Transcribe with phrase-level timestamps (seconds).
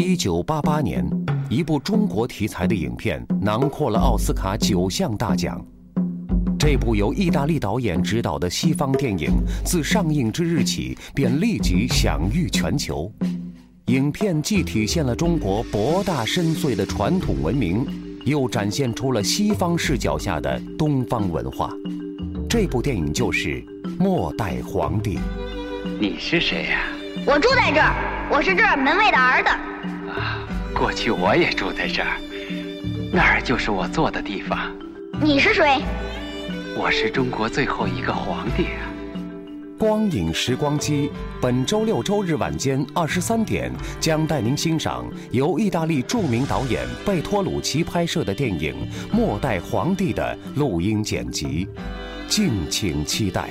[0.00, 1.04] 一九八八年，
[1.50, 5.60] 一部中国题材的影片囊括了奥斯卡九项大奖。
[6.56, 9.32] 这部由意大利导演执导的西方电影，
[9.64, 13.12] 自上映之日起便立即享誉全球。
[13.86, 17.84] 影片既体现了中国博大深邃的传统文明，
[18.24, 21.72] 又展现出了西方视角下的东方文化。
[22.48, 23.60] 这部电影就是
[23.98, 25.16] 《末代皇帝》。
[26.00, 26.86] 你是谁呀？
[27.26, 29.48] 我住在这儿，我是这儿门卫的儿子。
[30.10, 30.38] 啊，
[30.74, 32.20] 过去我也住在这儿，
[33.10, 34.70] 那儿就是我坐的地方。
[35.20, 35.82] 你是谁？
[36.76, 38.84] 我是中国最后一个皇帝啊！
[39.78, 48.74] 光影时光机，本周六周日晚间二十三点将带您欣赏由意大利著名导演贝托鲁奇拍摄的电影
[49.16, 51.66] 《末代皇帝》的录音剪辑，
[52.28, 53.50] 敬请期待。